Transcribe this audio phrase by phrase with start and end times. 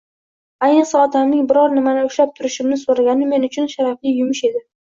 [0.67, 4.67] Ayniqsa, otamning biror nimani ushlab turishimni so`ragani men uchun sharafli yumush edi